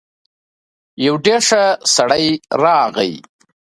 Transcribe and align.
يو 1.05 1.15
ډېر 1.25 1.41
ښه 1.49 1.63
سړی 1.95 2.27
راغی. 2.63 3.13